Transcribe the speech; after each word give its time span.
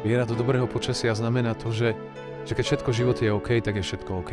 Viera 0.00 0.24
do 0.24 0.32
dobrého 0.32 0.64
počasia 0.64 1.12
znamená 1.12 1.52
to, 1.52 1.68
že, 1.68 1.92
že 2.48 2.56
keď 2.56 2.64
všetko 2.64 2.88
v 2.88 2.98
živote 3.04 3.22
je 3.28 3.36
OK, 3.36 3.60
tak 3.60 3.76
je 3.76 3.84
všetko 3.84 4.24
OK. 4.24 4.32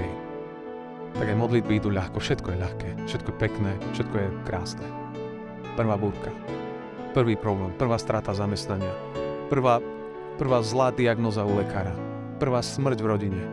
Tak 1.20 1.28
aj 1.28 1.36
modlitby 1.36 1.84
idú 1.84 1.92
ľahko, 1.92 2.24
všetko 2.24 2.56
je 2.56 2.62
ľahké, 2.64 2.90
všetko 3.04 3.30
je 3.36 3.36
pekné, 3.36 3.72
všetko 3.92 4.16
je 4.16 4.28
krásne. 4.48 4.88
Prvá 5.76 6.00
búrka, 6.00 6.32
prvý 7.12 7.36
problém, 7.36 7.76
prvá 7.76 8.00
strata 8.00 8.32
zamestnania, 8.32 8.96
prvá, 9.52 9.84
prvá 10.40 10.64
zlá 10.64 10.88
diagnoza 10.96 11.44
u 11.44 11.60
lekára, 11.60 11.92
prvá 12.40 12.64
smrť 12.64 13.04
v 13.04 13.10
rodine. 13.12 13.44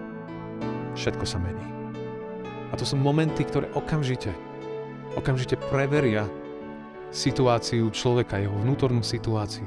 Všetko 0.95 1.27
sa 1.27 1.43
mení. 1.43 1.67
A 2.71 2.79
to 2.79 2.87
sú 2.87 2.95
momenty, 2.95 3.43
ktoré 3.43 3.67
okamžite, 3.75 4.31
okamžite 5.19 5.59
preveria 5.67 6.31
situáciu 7.11 7.91
človeka, 7.91 8.39
jeho 8.39 8.55
vnútornú 8.55 9.03
situáciu. 9.03 9.67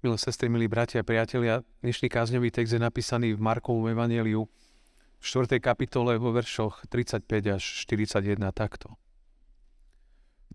Milé 0.00 0.16
sestry, 0.16 0.48
milí 0.48 0.64
bratia 0.64 1.04
a 1.04 1.04
priatelia, 1.04 1.60
dnešný 1.84 2.08
kázňový 2.08 2.48
text 2.48 2.72
je 2.72 2.80
napísaný 2.80 3.36
v 3.36 3.44
Markovom 3.44 3.84
evaneliu 3.84 4.48
v 4.48 5.20
4. 5.20 5.60
kapitole 5.60 6.16
vo 6.16 6.32
veršoch 6.32 6.88
35 6.88 7.28
až 7.52 7.60
41 7.84 8.40
takto. 8.56 8.96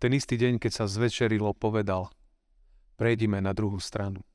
Ten 0.02 0.18
istý 0.18 0.42
deň, 0.42 0.58
keď 0.58 0.72
sa 0.74 0.86
zvečerilo, 0.90 1.54
povedal, 1.54 2.10
prejdime 2.98 3.38
na 3.38 3.54
druhú 3.54 3.78
stranu. 3.78 4.26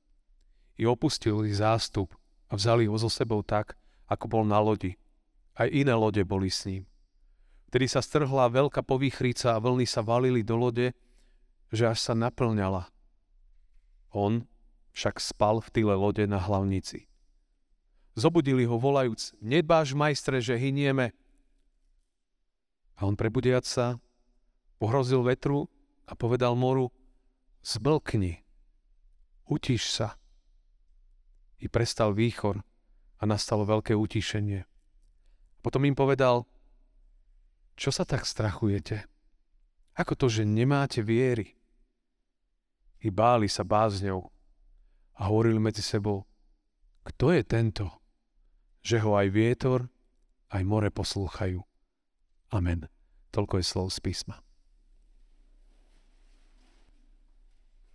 I 0.78 0.86
opustili 0.86 1.50
zástup 1.50 2.14
a 2.46 2.54
vzali 2.54 2.86
ho 2.86 2.94
so 2.94 3.10
sebou 3.10 3.42
tak, 3.42 3.74
ako 4.06 4.30
bol 4.30 4.44
na 4.46 4.62
lodi. 4.62 4.94
Aj 5.58 5.66
iné 5.66 5.90
lode 5.90 6.22
boli 6.22 6.54
s 6.54 6.70
ním. 6.70 6.86
Vtedy 7.66 7.90
sa 7.90 7.98
strhla 7.98 8.46
veľká 8.46 8.86
povýchrica 8.86 9.58
a 9.58 9.62
vlny 9.62 9.90
sa 9.90 10.06
valili 10.06 10.46
do 10.46 10.54
lode, 10.54 10.94
že 11.74 11.90
až 11.90 11.98
sa 11.98 12.14
naplňala. 12.14 12.86
On, 14.14 14.46
však 14.92 15.22
spal 15.22 15.62
v 15.62 15.68
tyle 15.70 15.94
lode 15.94 16.24
na 16.26 16.38
hlavnici. 16.38 17.06
Zobudili 18.18 18.66
ho 18.66 18.76
volajúc, 18.76 19.38
nedbáš 19.38 19.94
majstre, 19.94 20.42
že 20.42 20.58
hynieme. 20.58 21.14
A 22.98 23.06
on 23.06 23.14
prebudiac 23.14 23.64
sa, 23.64 23.96
pohrozil 24.82 25.22
vetru 25.22 25.70
a 26.04 26.12
povedal 26.18 26.58
moru, 26.58 26.90
zblkni, 27.62 28.42
utíš 29.46 29.94
sa. 29.94 30.18
I 31.60 31.68
prestal 31.68 32.16
výchor 32.16 32.64
a 33.20 33.22
nastalo 33.28 33.68
veľké 33.68 33.92
utíšenie. 33.92 34.64
Potom 35.60 35.84
im 35.84 35.92
povedal, 35.92 36.48
čo 37.76 37.92
sa 37.92 38.08
tak 38.08 38.24
strachujete? 38.24 39.04
Ako 39.96 40.16
to, 40.16 40.32
že 40.32 40.48
nemáte 40.48 41.04
viery? 41.04 41.56
I 43.00 43.08
báli 43.12 43.48
sa 43.48 43.64
bázňou 43.64 44.28
a 45.20 45.28
hovorili 45.28 45.60
medzi 45.60 45.84
sebou, 45.84 46.24
kto 47.04 47.36
je 47.36 47.44
tento, 47.44 47.92
že 48.80 49.04
ho 49.04 49.20
aj 49.20 49.28
vietor, 49.28 49.92
aj 50.48 50.64
more 50.64 50.88
poslúchajú. 50.88 51.60
Amen. 52.48 52.88
Toľko 53.30 53.60
je 53.60 53.64
slov 53.68 53.86
z 53.92 54.00
písma. 54.00 54.40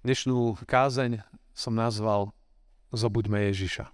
Dnešnú 0.06 0.54
kázeň 0.70 1.26
som 1.58 1.74
nazval 1.74 2.30
Zobuďme 2.94 3.50
Ježiša. 3.50 3.90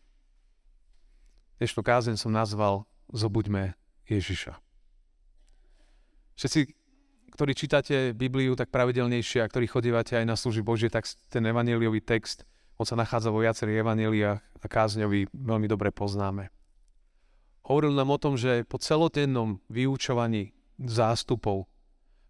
Dnešnú 1.63 1.81
kázeň 1.87 2.19
som 2.19 2.35
nazval 2.35 2.83
Zobuďme 3.15 3.79
Ježiša. 4.11 4.59
Všetci, 6.35 6.59
ktorí 7.31 7.51
čítate 7.55 7.95
Bibliu 8.11 8.59
tak 8.59 8.75
pravidelnejšie 8.75 9.39
a 9.39 9.47
ktorí 9.47 9.71
chodívate 9.71 10.19
aj 10.19 10.25
na 10.27 10.35
služby 10.35 10.67
Božie, 10.67 10.91
tak 10.91 11.07
ten 11.31 11.47
evaneliový 11.47 12.03
text 12.03 12.43
on 12.81 12.89
sa 12.89 12.97
nachádza 12.97 13.29
vo 13.29 13.45
viacerých 13.45 13.85
evaneliách 13.85 14.41
a 14.41 14.65
kázňovi 14.65 15.29
veľmi 15.29 15.69
dobre 15.69 15.93
poznáme. 15.93 16.49
Hovoril 17.61 17.93
nám 17.93 18.09
o 18.09 18.17
tom, 18.17 18.33
že 18.41 18.65
po 18.65 18.81
celodennom 18.81 19.61
vyučovaní 19.69 20.49
zástupov 20.81 21.69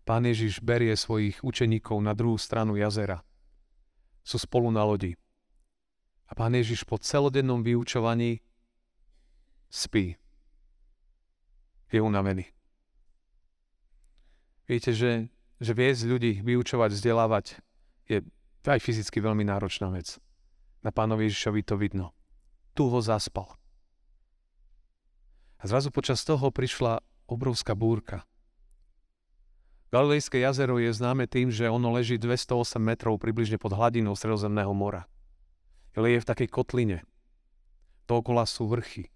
pán 0.04 0.28
Ježiš 0.28 0.60
berie 0.60 0.92
svojich 0.92 1.40
učeníkov 1.40 2.04
na 2.04 2.12
druhú 2.12 2.36
stranu 2.36 2.76
jazera. 2.76 3.24
Sú 4.28 4.36
spolu 4.44 4.68
na 4.76 4.84
lodi. 4.84 5.16
A 6.28 6.36
pán 6.36 6.52
Ježiš 6.52 6.84
po 6.84 7.00
celodennom 7.00 7.64
vyučovaní 7.64 8.44
spí. 9.72 10.20
Je 11.96 12.04
unavený. 12.04 12.52
Viete, 14.68 14.92
že, 14.92 15.32
že 15.64 15.72
viesť 15.72 16.12
ľudí, 16.12 16.44
vyučovať, 16.44 16.92
vzdelávať 16.92 17.46
je 18.12 18.20
aj 18.68 18.80
fyzicky 18.84 19.24
veľmi 19.24 19.48
náročná 19.48 19.88
vec. 19.96 20.20
Na 20.82 20.90
pánovi 20.90 21.30
Ježišovi 21.30 21.62
to 21.62 21.78
vidno. 21.78 22.14
Tu 22.74 22.90
ho 22.90 23.00
zaspal. 23.02 23.54
A 25.62 25.70
zrazu 25.70 25.94
počas 25.94 26.26
toho 26.26 26.50
prišla 26.50 27.06
obrovská 27.30 27.78
búrka. 27.78 28.26
Galilejské 29.94 30.42
jazero 30.42 30.80
je 30.82 30.90
známe 30.90 31.28
tým, 31.30 31.52
že 31.54 31.70
ono 31.70 31.92
leží 31.94 32.18
208 32.18 32.82
metrov 32.82 33.20
približne 33.22 33.62
pod 33.62 33.76
hladinou 33.76 34.18
Stredozemného 34.18 34.72
mora. 34.74 35.06
Je 35.94 36.18
v 36.18 36.26
takej 36.26 36.48
kotline. 36.48 37.04
Dookola 38.08 38.48
sú 38.48 38.72
vrchy. 38.72 39.12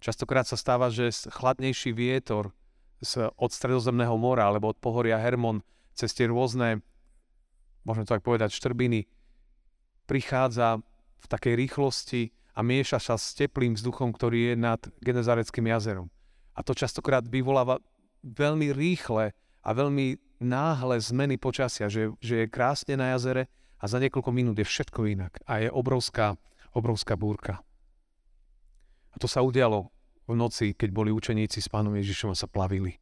Častokrát 0.00 0.48
sa 0.48 0.56
stáva, 0.56 0.88
že 0.88 1.12
chladnejší 1.12 1.92
vietor 1.92 2.56
z, 3.04 3.28
od 3.36 3.50
Stredozemného 3.52 4.16
mora 4.16 4.48
alebo 4.48 4.72
od 4.72 4.80
pohoria 4.80 5.20
Hermon 5.20 5.60
cez 5.92 6.16
tie 6.16 6.28
rôzne, 6.28 6.80
môžeme 7.84 8.04
to 8.08 8.16
tak 8.16 8.24
povedať, 8.24 8.52
štrbiny, 8.52 9.08
prichádza 10.08 10.80
v 11.20 11.26
takej 11.26 11.54
rýchlosti 11.56 12.32
a 12.56 12.64
mieša 12.64 12.98
sa 13.00 13.14
s 13.20 13.36
teplým 13.36 13.76
vzduchom, 13.76 14.12
ktorý 14.16 14.52
je 14.52 14.54
nad 14.56 14.80
Genezareckým 15.04 15.68
jazerom. 15.68 16.08
A 16.56 16.64
to 16.64 16.72
častokrát 16.72 17.24
vyvoláva 17.28 17.80
veľmi 18.24 18.72
rýchle 18.72 19.36
a 19.60 19.68
veľmi 19.76 20.16
náhle 20.40 20.96
zmeny 21.00 21.36
počasia, 21.36 21.88
že, 21.92 22.12
že 22.20 22.44
je 22.44 22.52
krásne 22.52 22.96
na 22.96 23.12
jazere 23.16 23.52
a 23.76 23.84
za 23.84 24.00
niekoľko 24.00 24.30
minút 24.32 24.56
je 24.56 24.64
všetko 24.64 25.04
inak. 25.08 25.40
A 25.44 25.64
je 25.64 25.68
obrovská, 25.68 26.40
obrovská 26.72 27.16
búrka. 27.16 27.60
A 29.12 29.16
to 29.20 29.28
sa 29.28 29.44
udialo 29.44 29.92
v 30.28 30.34
noci, 30.36 30.76
keď 30.76 30.90
boli 30.92 31.10
učeníci 31.12 31.60
s 31.60 31.68
pánom 31.72 31.92
Ježišom 31.96 32.32
a 32.32 32.36
sa 32.36 32.48
plavili. 32.48 33.00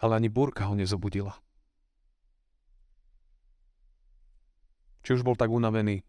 Ale 0.00 0.16
ani 0.20 0.28
búrka 0.28 0.68
ho 0.68 0.76
nezobudila. 0.76 1.43
Či 5.04 5.20
už 5.20 5.22
bol 5.22 5.36
tak 5.36 5.52
unavený, 5.52 6.00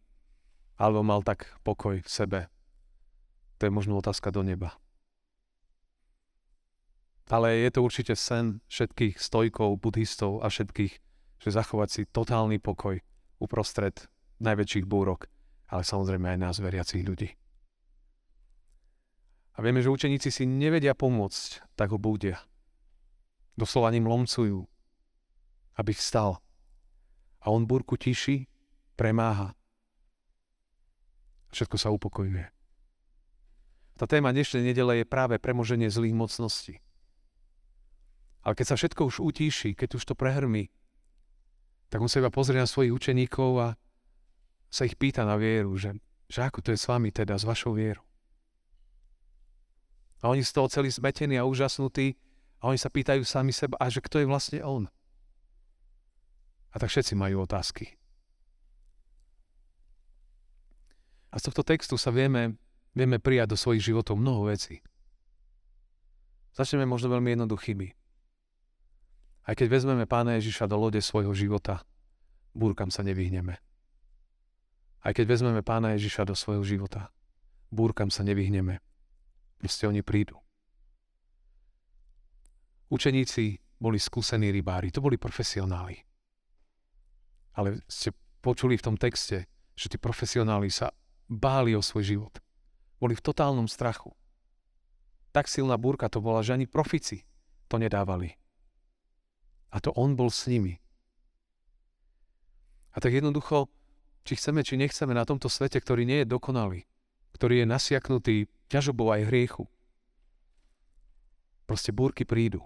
alebo 0.79 1.03
mal 1.03 1.19
tak 1.19 1.51
pokoj 1.67 2.00
v 2.00 2.09
sebe. 2.09 2.39
To 3.59 3.67
je 3.67 3.72
možno 3.72 4.00
otázka 4.00 4.31
do 4.31 4.39
neba. 4.39 4.79
Ale 7.28 7.59
je 7.67 7.69
to 7.75 7.84
určite 7.84 8.16
sen 8.16 8.63
všetkých 8.72 9.19
stojkov, 9.19 9.84
buddhistov 9.84 10.39
a 10.39 10.47
všetkých, 10.47 10.94
že 11.44 11.50
zachovať 11.51 11.89
si 11.91 12.01
totálny 12.07 12.63
pokoj 12.63 13.01
uprostred 13.41 14.07
najväčších 14.39 14.85
búrok, 14.88 15.28
ale 15.67 15.84
samozrejme 15.84 16.31
aj 16.31 16.39
nás, 16.39 16.55
veriacich 16.63 17.03
ľudí. 17.03 17.29
A 19.55 19.63
vieme, 19.63 19.79
že 19.79 19.91
učeníci 19.91 20.29
si 20.31 20.44
nevedia 20.44 20.91
pomôcť, 20.95 21.75
tak 21.79 21.95
ho 21.95 22.00
búdia. 22.00 22.44
Doslova 23.55 23.88
ním 23.91 24.07
lomcujú, 24.07 24.67
aby 25.79 25.91
vstal. 25.95 26.44
A 27.39 27.51
on 27.51 27.63
búrku 27.63 27.95
tiší 27.95 28.51
premáha. 28.95 29.53
Všetko 31.51 31.78
sa 31.79 31.91
upokojuje. 31.91 32.51
Tá 33.95 34.03
téma 34.11 34.35
dnešnej 34.35 34.75
nedele 34.75 35.03
je 35.03 35.05
práve 35.08 35.40
premoženie 35.40 35.87
zlých 35.87 36.11
mocností. 36.11 36.84
Ale 38.43 38.53
keď 38.59 38.66
sa 38.72 38.75
všetko 38.75 39.08
už 39.08 39.23
utíši, 39.23 39.72
keď 39.72 39.96
už 39.96 40.03
to 40.03 40.14
prehrmí, 40.19 40.67
tak 41.87 42.03
on 42.03 42.11
sa 42.11 42.19
iba 42.19 42.28
pozrie 42.28 42.59
na 42.59 42.67
svojich 42.67 42.91
učeníkov 42.91 43.52
a 43.61 43.67
sa 44.67 44.84
ich 44.84 44.99
pýta 44.99 45.23
na 45.23 45.40
vieru, 45.40 45.79
že, 45.79 45.96
že 46.28 46.43
ako 46.43 46.59
to 46.59 46.69
je 46.75 46.79
s 46.79 46.91
vami 46.91 47.09
teda, 47.16 47.40
s 47.40 47.47
vašou 47.47 47.72
vierou. 47.72 48.03
A 50.19 50.28
oni 50.28 50.43
z 50.43 50.52
toho 50.52 50.67
celí 50.67 50.91
zmetení 50.91 51.40
a 51.40 51.47
úžasnutí 51.47 52.19
a 52.59 52.67
oni 52.73 52.79
sa 52.81 52.91
pýtajú 52.91 53.23
sami 53.23 53.55
seba, 53.55 53.79
a 53.79 53.87
že 53.87 54.03
kto 54.03 54.19
je 54.19 54.28
vlastne 54.28 54.59
on? 54.59 54.91
A 56.73 56.75
tak 56.75 56.91
všetci 56.91 57.16
majú 57.16 57.47
otázky. 57.47 57.96
A 61.35 61.43
z 61.43 61.52
tohto 61.52 61.67
textu 61.67 61.99
sa 61.99 62.16
vieme, 62.16 62.55
vieme 62.96 63.20
prijať 63.20 63.52
do 63.52 63.58
svojich 63.59 63.84
životov 63.91 64.16
mnoho 64.16 64.47
vecí. 64.47 64.79
Začneme 66.55 66.87
možno 66.87 67.11
veľmi 67.11 67.35
jednoduchými. 67.35 67.87
Aj 69.46 69.53
keď 69.53 69.67
vezmeme 69.67 70.08
pána 70.08 70.40
Ježiša 70.40 70.72
do 70.72 70.79
lode 70.79 71.03
svojho 71.03 71.35
života, 71.35 71.84
búrkam 72.55 72.87
sa 72.87 73.03
nevyhneme. 73.03 73.59
Aj 75.03 75.11
keď 75.11 75.26
vezmeme 75.28 75.59
pána 75.59 75.93
Ježiša 75.99 76.23
do 76.23 76.34
svojho 76.34 76.64
života, 76.64 77.11
búrkam 77.67 78.08
sa 78.08 78.23
nevyhneme. 78.23 78.79
Proste 79.59 79.91
oni 79.91 80.02
prídu. 80.02 80.40
Učeníci 82.88 83.59
boli 83.76 83.99
skúsení 83.99 84.55
rybári, 84.55 84.90
to 84.90 85.03
boli 85.03 85.20
profesionáli. 85.20 85.99
Ale 87.59 87.84
ste 87.91 88.16
počuli 88.40 88.79
v 88.79 88.85
tom 88.88 88.96
texte, 88.96 89.52
že 89.76 89.91
tí 89.91 89.99
profesionáli 89.99 90.72
sa 90.72 90.90
báli 91.29 91.73
o 91.73 91.81
svoj 91.81 92.03
život. 92.03 92.33
Boli 93.01 93.17
v 93.17 93.25
totálnom 93.25 93.67
strachu. 93.67 94.13
Tak 95.35 95.51
silná 95.51 95.75
búrka 95.75 96.07
to 96.07 96.23
bola, 96.23 96.45
že 96.45 96.55
ani 96.55 96.66
profici 96.69 97.27
to 97.67 97.75
nedávali. 97.75 98.37
A 99.73 99.83
to 99.83 99.91
on 99.97 100.16
bol 100.16 100.31
s 100.31 100.47
nimi. 100.47 100.79
A 102.95 103.03
tak 103.03 103.11
jednoducho, 103.11 103.67
či 104.23 104.39
chceme, 104.39 104.63
či 104.63 104.79
nechceme 104.79 105.11
na 105.11 105.27
tomto 105.27 105.51
svete, 105.51 105.83
ktorý 105.83 106.07
nie 106.07 106.23
je 106.23 106.31
dokonalý, 106.31 106.87
ktorý 107.35 107.61
je 107.61 107.66
nasiaknutý 107.67 108.35
ťažobou 108.71 109.11
aj 109.11 109.28
hriechu, 109.28 109.67
proste 111.67 111.91
búrky 111.91 112.23
prídu. 112.23 112.63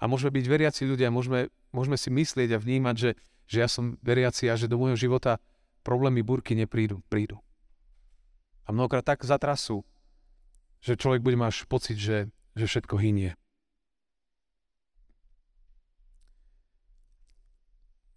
A 0.00 0.08
môžeme 0.08 0.34
byť 0.34 0.46
veriaci 0.48 0.82
ľudia, 0.88 1.12
môžeme, 1.12 1.52
môžeme 1.70 2.00
si 2.00 2.08
myslieť 2.08 2.56
a 2.56 2.62
vnímať, 2.62 2.96
že, 2.96 3.10
že 3.46 3.56
ja 3.60 3.68
som 3.68 4.00
veriaci 4.00 4.48
a 4.48 4.56
že 4.56 4.66
do 4.66 4.80
môjho 4.80 4.96
života 4.96 5.38
problémy 5.82 6.22
búrky 6.22 6.56
neprídu. 6.56 7.02
Prídu. 7.10 7.38
A 8.66 8.70
mnohokrát 8.70 9.02
tak 9.02 9.26
zatrasú, 9.26 9.82
že 10.82 10.98
človek 10.98 11.22
bude 11.22 11.38
mať 11.38 11.66
pocit, 11.66 11.98
že, 11.98 12.30
že 12.54 12.66
všetko 12.66 12.98
hynie. 12.98 13.34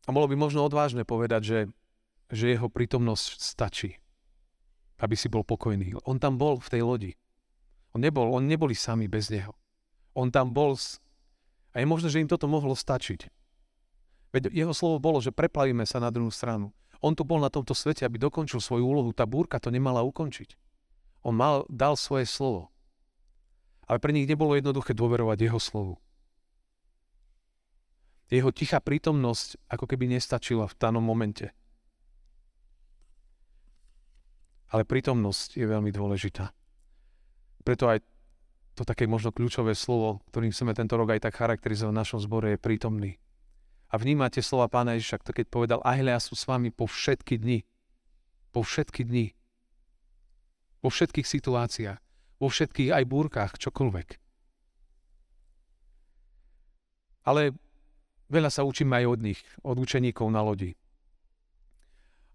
A 0.05 0.13
bolo 0.13 0.29
by 0.29 0.37
možno 0.37 0.61
odvážne 0.61 1.01
povedať, 1.01 1.41
že, 1.41 1.59
že 2.29 2.53
jeho 2.53 2.69
prítomnosť 2.69 3.41
stačí, 3.41 3.97
aby 5.01 5.17
si 5.17 5.33
bol 5.33 5.41
pokojný. 5.41 5.97
On 6.05 6.21
tam 6.21 6.37
bol 6.37 6.61
v 6.61 6.69
tej 6.69 6.81
lodi. 6.85 7.11
On 7.97 8.01
nebol, 8.01 8.29
on 8.29 8.45
neboli 8.45 8.77
sami 8.77 9.09
bez 9.09 9.33
neho. 9.33 9.57
On 10.13 10.29
tam 10.29 10.53
bol 10.53 10.77
a 11.75 11.83
je 11.83 11.85
možné, 11.89 12.07
že 12.07 12.23
im 12.23 12.31
toto 12.31 12.47
mohlo 12.47 12.71
stačiť. 12.71 13.27
Veď 14.35 14.51
jeho 14.51 14.75
slovo 14.75 14.99
bolo, 14.99 15.23
že 15.23 15.31
preplavíme 15.31 15.87
sa 15.87 16.03
na 16.03 16.11
druhú 16.11 16.27
stranu. 16.27 16.75
On 16.99 17.15
tu 17.15 17.23
bol 17.23 17.39
na 17.39 17.47
tomto 17.47 17.71
svete, 17.71 18.03
aby 18.03 18.19
dokončil 18.19 18.59
svoju 18.59 18.83
úlohu. 18.83 19.15
Tá 19.15 19.23
búrka 19.23 19.63
to 19.63 19.71
nemala 19.71 20.03
ukončiť. 20.03 20.59
On 21.23 21.31
mal, 21.31 21.63
dal 21.71 21.95
svoje 21.95 22.27
slovo. 22.27 22.67
Ale 23.87 24.03
pre 24.03 24.11
nich 24.11 24.27
nebolo 24.27 24.59
jednoduché 24.59 24.91
dôverovať 24.91 25.37
jeho 25.39 25.59
slovu. 25.63 25.95
Jeho 28.27 28.51
tichá 28.51 28.83
prítomnosť 28.83 29.71
ako 29.71 29.87
keby 29.87 30.11
nestačila 30.19 30.67
v 30.67 30.75
danom 30.75 31.05
momente. 31.05 31.55
Ale 34.67 34.83
prítomnosť 34.83 35.55
je 35.55 35.63
veľmi 35.63 35.95
dôležitá. 35.95 36.51
Preto 37.63 37.87
aj 37.87 38.03
to 38.75 38.83
také 38.83 39.07
možno 39.07 39.31
kľúčové 39.31 39.71
slovo, 39.79 40.19
ktorým 40.27 40.51
chceme 40.51 40.75
tento 40.75 40.99
rok 40.99 41.15
aj 41.15 41.23
tak 41.23 41.39
charakterizovať 41.39 41.93
v 41.95 41.99
našom 42.03 42.19
zbore, 42.19 42.51
je 42.51 42.59
prítomný. 42.59 43.15
A 43.89 44.01
vnímate 44.01 44.41
slova 44.41 44.69
pána 44.69 44.97
Ježiša, 44.97 45.21
keď 45.21 45.45
povedal, 45.47 45.79
aj 45.85 45.99
ja 46.01 46.19
sú 46.19 46.33
s 46.33 46.47
vami 46.49 46.73
po 46.73 46.89
všetky 46.89 47.37
dni. 47.37 47.63
Po 48.51 48.65
všetky 48.65 49.05
dni. 49.05 49.31
Po 50.81 50.89
všetkých 50.89 51.27
situáciách. 51.27 51.99
Vo 52.41 52.47
všetkých 52.51 52.91
aj 52.91 53.03
búrkach, 53.07 53.51
čokoľvek. 53.55 54.19
Ale 57.25 57.55
Veľa 58.25 58.49
sa 58.49 58.65
učíme 58.65 58.97
aj 58.97 59.05
od 59.05 59.19
nich, 59.21 59.41
od 59.61 59.77
učeníkov 59.77 60.25
na 60.33 60.41
lodi. 60.41 60.73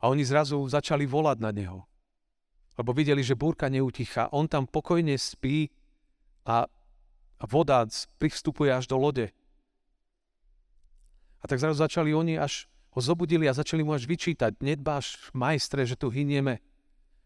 A 0.00 0.08
oni 0.08 0.22
zrazu 0.22 0.62
začali 0.70 1.04
volať 1.04 1.38
na 1.42 1.50
neho. 1.50 1.84
Lebo 2.78 2.94
videli, 2.94 3.20
že 3.20 3.36
búrka 3.36 3.68
neutichá. 3.68 4.30
On 4.32 4.46
tam 4.46 4.64
pokojne 4.64 5.18
spí 5.18 5.68
a 6.46 6.64
voda 7.42 7.84
privstupuje 8.16 8.70
až 8.70 8.88
do 8.88 8.96
lode. 8.96 9.34
A 11.40 11.44
tak 11.48 11.58
zrazu 11.58 11.80
začali 11.80 12.12
oni 12.12 12.36
až 12.36 12.68
ho 12.92 13.00
zobudili 13.00 13.48
a 13.48 13.56
začali 13.56 13.80
mu 13.80 13.96
až 13.96 14.04
vyčítať. 14.04 14.60
Nedbáš, 14.60 15.32
majstre, 15.32 15.88
že 15.88 15.96
tu 15.96 16.12
hynieme. 16.12 16.60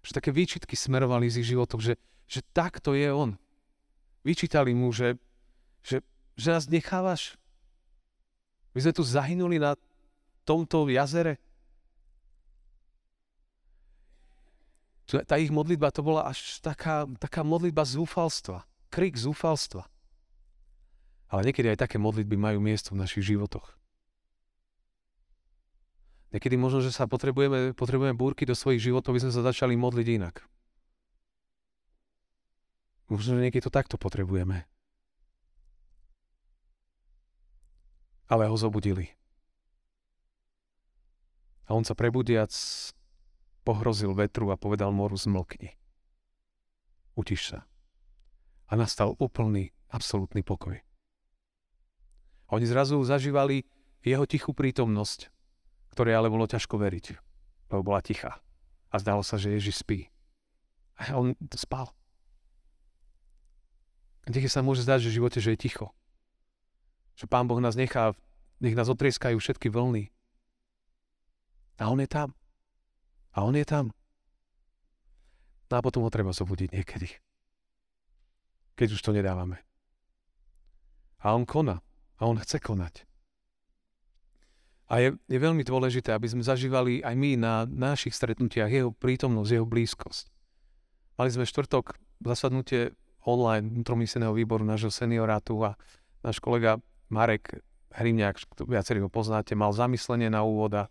Že 0.05 0.21
také 0.21 0.31
výčitky 0.31 0.77
smerovali 0.77 1.27
z 1.33 1.41
ich 1.41 1.51
životov, 1.51 1.81
že, 1.81 1.97
že 2.29 2.45
takto 2.53 2.93
je 2.93 3.09
on. 3.09 3.41
Vyčítali 4.23 4.77
mu, 4.77 4.93
že, 4.93 5.17
že, 5.81 6.05
že 6.37 6.49
nás 6.53 6.69
nechávaš 6.69 7.41
my 8.75 8.79
sme 8.83 8.93
tu 8.93 9.07
zahynuli 9.07 9.63
na 9.63 9.79
tomto 10.43 10.91
jazere. 10.91 11.39
Tá 15.07 15.39
ich 15.39 15.55
modlitba 15.55 15.95
to 15.95 16.03
bola 16.03 16.27
až 16.27 16.59
taká, 16.59 17.07
taká 17.23 17.47
modlitba 17.47 17.87
zúfalstva. 17.87 18.67
Krik 18.91 19.15
zúfalstva. 19.15 19.87
Ale 21.31 21.47
niekedy 21.47 21.71
aj 21.71 21.87
také 21.87 22.03
modlitby 22.03 22.35
majú 22.35 22.59
miesto 22.59 22.99
v 22.99 23.07
našich 23.07 23.31
životoch. 23.31 23.79
Niekedy 26.35 26.59
možno, 26.59 26.83
že 26.83 26.91
sa 26.91 27.07
potrebujeme, 27.07 27.79
potrebujeme 27.79 28.19
búrky 28.19 28.43
do 28.43 28.59
svojich 28.59 28.83
životov, 28.83 29.15
aby 29.15 29.23
sme 29.23 29.33
sa 29.33 29.47
začali 29.47 29.79
modliť 29.79 30.07
inak. 30.19 30.43
Možno, 33.07 33.39
že 33.39 33.47
niekedy 33.47 33.63
to 33.63 33.71
takto 33.71 33.95
potrebujeme. 33.95 34.67
ale 38.29 38.49
ho 38.49 38.57
zobudili. 38.57 39.13
A 41.65 41.73
on 41.73 41.85
sa 41.85 41.97
prebudiac 41.97 42.53
pohrozil 43.65 44.13
vetru 44.13 44.53
a 44.53 44.61
povedal 44.61 44.93
moru 44.93 45.17
zmlkni. 45.17 45.73
Utiš 47.17 47.57
sa. 47.57 47.59
A 48.69 48.77
nastal 48.77 49.17
úplný, 49.17 49.73
absolútny 49.89 50.45
pokoj. 50.45 50.77
Oni 52.53 52.67
zrazu 52.69 53.01
zažívali 53.01 53.65
jeho 54.05 54.29
tichú 54.29 54.53
prítomnosť, 54.53 55.33
ktoré 55.95 56.19
ale 56.19 56.27
bolo 56.27 56.51
ťažko 56.51 56.75
veriť, 56.75 57.15
lebo 57.71 57.87
bola 57.87 58.03
tichá. 58.03 58.43
A 58.91 58.99
zdalo 58.99 59.23
sa, 59.23 59.39
že 59.39 59.55
Ježiš 59.55 59.87
spí. 59.87 60.11
A 60.99 61.15
on 61.15 61.39
spal. 61.55 61.95
Niekedy 64.27 64.51
sa 64.51 64.67
môže 64.67 64.83
zdať, 64.83 65.07
že 65.07 65.11
v 65.15 65.17
živote, 65.23 65.39
že 65.39 65.55
je 65.55 65.63
ticho. 65.71 65.95
Že 67.15 67.31
Pán 67.31 67.47
Boh 67.47 67.63
nás 67.63 67.79
nechá, 67.79 68.19
nech 68.59 68.75
nás 68.75 68.91
otrieskajú 68.91 69.39
všetky 69.39 69.71
vlny. 69.71 70.11
A 71.79 71.91
On 71.91 71.99
je 71.99 72.09
tam. 72.11 72.35
A 73.35 73.47
On 73.47 73.55
je 73.55 73.67
tam. 73.67 73.91
No 75.71 75.75
a 75.79 75.85
potom 75.85 76.07
ho 76.07 76.11
treba 76.11 76.31
zobudiť 76.31 76.71
niekedy. 76.71 77.11
Keď 78.79 78.89
už 78.95 79.01
to 79.03 79.11
nedávame. 79.11 79.59
A 81.23 81.35
On 81.35 81.43
koná. 81.43 81.83
A 82.19 82.31
On 82.31 82.39
chce 82.39 82.63
konať. 82.63 83.07
A 84.85 85.01
je, 85.01 85.09
je 85.17 85.39
veľmi 85.41 85.65
dôležité, 85.65 86.13
aby 86.13 86.29
sme 86.29 86.45
zažívali 86.45 87.01
aj 87.01 87.15
my 87.17 87.41
na 87.41 87.65
našich 87.65 88.13
stretnutiach 88.13 88.69
jeho 88.69 88.93
prítomnosť, 88.93 89.51
jeho 89.51 89.65
blízkosť. 89.65 90.29
Mali 91.17 91.31
sme 91.33 91.49
štvrtok 91.49 91.97
zasadnutie 92.21 92.93
online 93.25 93.73
vnútromyselného 93.73 94.37
výboru 94.37 94.63
nášho 94.63 94.93
seniorátu 94.93 95.57
a 95.65 95.71
náš 96.21 96.37
kolega 96.41 96.77
Marek 97.09 97.65
Hrimňák, 97.95 98.59
viacerí 98.67 99.01
ho 99.01 99.09
poznáte, 99.09 99.55
mal 99.57 99.71
zamyslenie 99.73 100.29
na 100.29 100.43
úvod 100.43 100.75
a 100.75 100.85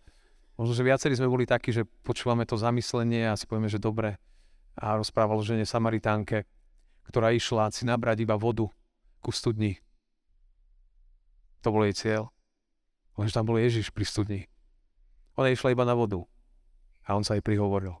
možno, 0.56 0.72
že 0.72 0.82
viacerí 0.82 1.14
sme 1.14 1.30
boli 1.30 1.44
takí, 1.44 1.70
že 1.70 1.84
počúvame 1.84 2.48
to 2.48 2.56
zamyslenie 2.56 3.28
a 3.28 3.38
si 3.38 3.44
povieme, 3.44 3.68
že 3.68 3.78
dobre. 3.78 4.16
A 4.74 4.98
rozprával 4.98 5.38
o 5.38 5.44
žene 5.46 5.68
Samaritánke, 5.68 6.48
ktorá 7.06 7.30
išla 7.30 7.70
si 7.70 7.86
nabrať 7.86 8.26
iba 8.26 8.34
vodu 8.34 8.66
ku 9.22 9.30
studni. 9.30 9.78
To 11.62 11.70
bol 11.70 11.86
jej 11.86 11.94
cieľ. 11.94 12.34
Lenže 13.14 13.34
tam 13.34 13.46
bol 13.46 13.58
Ježiš 13.58 13.94
pri 13.94 14.04
studni. 14.06 14.40
Ona 15.38 15.50
išla 15.54 15.74
iba 15.74 15.86
na 15.86 15.94
vodu. 15.94 16.22
A 17.06 17.14
on 17.14 17.22
sa 17.22 17.38
jej 17.38 17.44
prihovoril. 17.44 17.94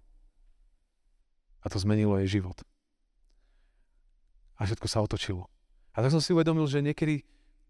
A 1.62 1.70
to 1.70 1.78
zmenilo 1.78 2.18
jej 2.22 2.40
život. 2.40 2.60
A 4.58 4.66
všetko 4.66 4.86
sa 4.86 5.02
otočilo. 5.02 5.50
A 5.94 6.02
tak 6.02 6.10
som 6.10 6.22
si 6.22 6.34
uvedomil, 6.34 6.66
že 6.66 6.82
niekedy 6.82 7.22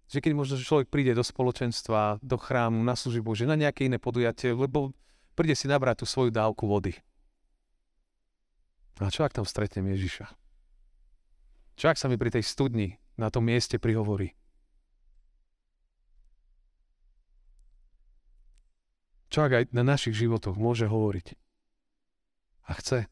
že 0.04 0.20
keď 0.20 0.32
možno 0.36 0.60
človek 0.60 0.92
príde 0.92 1.16
do 1.16 1.24
spoločenstva, 1.24 2.20
do 2.20 2.36
chrámu, 2.36 2.84
na 2.84 2.92
službu, 2.92 3.32
že 3.32 3.48
na 3.48 3.56
nejaké 3.56 3.88
iné 3.88 3.96
podujatie, 3.96 4.52
lebo 4.52 4.92
príde 5.32 5.56
si 5.56 5.64
nabrať 5.64 6.04
tú 6.04 6.06
svoju 6.08 6.28
dávku 6.28 6.68
vody. 6.68 6.92
A 9.00 9.10
čo 9.10 9.24
ak 9.24 9.34
tam 9.34 9.48
stretnem 9.48 9.90
Ježiša? 9.96 10.28
Čo 11.74 11.86
ak 11.90 11.98
sa 11.98 12.06
mi 12.06 12.14
pri 12.14 12.30
tej 12.30 12.44
studni 12.46 13.00
na 13.18 13.32
tom 13.32 13.48
mieste 13.48 13.80
prihovorí? 13.80 14.36
Čo 19.34 19.50
ak 19.50 19.50
aj 19.50 19.64
na 19.74 19.82
našich 19.82 20.14
životoch 20.14 20.54
môže 20.54 20.86
hovoriť? 20.86 21.34
A 22.70 22.78
chce. 22.78 23.10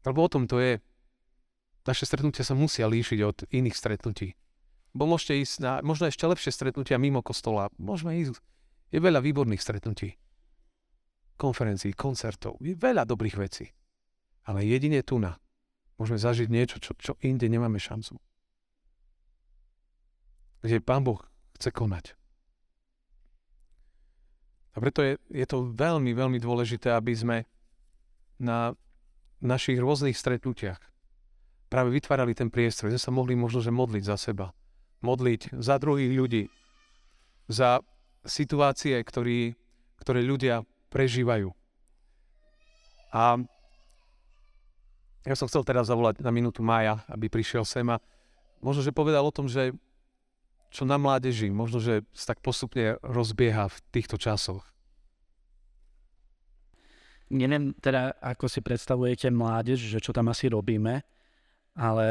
Lebo 0.00 0.24
o 0.24 0.32
tom 0.32 0.48
to 0.48 0.56
je 0.56 0.80
naše 1.84 2.08
stretnutia 2.08 2.40
sa 2.40 2.56
musia 2.56 2.88
líšiť 2.88 3.20
od 3.20 3.44
iných 3.52 3.76
stretnutí. 3.76 4.32
Bo 4.96 5.04
môžete 5.04 5.44
ísť 5.44 5.54
na 5.60 5.72
možno 5.84 6.08
ešte 6.08 6.24
lepšie 6.24 6.56
stretnutia 6.56 6.96
mimo 6.96 7.20
kostola. 7.20 7.68
Môžeme 7.76 8.16
ísť. 8.24 8.40
Je 8.96 8.98
veľa 8.98 9.20
výborných 9.20 9.60
stretnutí. 9.60 10.16
Konferencií, 11.36 11.92
koncertov. 11.92 12.56
Je 12.64 12.72
veľa 12.72 13.04
dobrých 13.04 13.36
vecí. 13.36 13.76
Ale 14.48 14.64
jedine 14.64 15.04
tu 15.04 15.20
na 15.20 15.36
môžeme 16.00 16.16
zažiť 16.16 16.48
niečo, 16.48 16.80
čo, 16.80 16.96
čo 16.96 17.12
inde 17.20 17.44
nemáme 17.44 17.76
šancu. 17.76 18.16
kde 20.64 20.80
Pán 20.80 21.04
Boh 21.04 21.20
chce 21.60 21.68
konať. 21.76 22.19
A 24.74 24.76
preto 24.78 25.02
je, 25.02 25.18
je 25.30 25.46
to 25.46 25.70
veľmi, 25.74 26.14
veľmi 26.14 26.38
dôležité, 26.38 26.94
aby 26.94 27.12
sme 27.14 27.36
na 28.38 28.72
našich 29.42 29.80
rôznych 29.80 30.14
stretnutiach 30.14 30.78
práve 31.70 31.94
vytvárali 31.94 32.34
ten 32.34 32.50
priestor, 32.50 32.90
že 32.90 32.98
sa 32.98 33.14
mohli 33.14 33.38
možno 33.38 33.62
že 33.62 33.70
modliť 33.70 34.04
za 34.04 34.16
seba, 34.18 34.50
modliť 35.00 35.54
za 35.58 35.78
druhých 35.78 36.12
ľudí, 36.12 36.44
za 37.46 37.80
situácie, 38.26 38.98
ktorý, 39.00 39.54
ktoré 40.02 40.20
ľudia 40.22 40.66
prežívajú. 40.90 41.54
A 43.10 43.38
ja 45.26 45.34
som 45.38 45.46
chcel 45.46 45.66
teraz 45.66 45.90
zavolať 45.90 46.22
na 46.22 46.30
minútu 46.34 46.62
Mája, 46.62 47.02
aby 47.10 47.30
prišiel 47.30 47.66
sem 47.66 47.86
a 47.90 48.02
možno, 48.62 48.82
že 48.82 48.94
povedal 48.94 49.22
o 49.22 49.34
tom, 49.34 49.46
že 49.46 49.74
čo 50.70 50.86
na 50.86 50.96
mládeži, 50.96 51.50
možno, 51.50 51.82
že 51.82 52.06
sa 52.14 52.32
tak 52.32 52.40
postupne 52.40 52.96
rozbieha 53.02 53.66
v 53.66 53.78
týchto 53.90 54.16
časoch. 54.16 54.62
Neviem 57.30 57.74
teda, 57.78 58.14
ako 58.18 58.50
si 58.50 58.58
predstavujete 58.62 59.30
mládež, 59.30 59.78
že 59.78 60.02
čo 60.02 60.10
tam 60.10 60.30
asi 60.30 60.50
robíme, 60.50 61.02
ale 61.78 62.08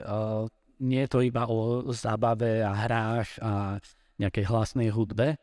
uh, 0.00 0.48
nie 0.80 1.04
je 1.04 1.10
to 1.12 1.20
iba 1.20 1.44
o 1.44 1.88
zábave 1.92 2.64
a 2.64 2.72
hrách 2.72 3.28
a 3.44 3.76
nejakej 4.16 4.44
hlasnej 4.48 4.88
hudbe, 4.92 5.36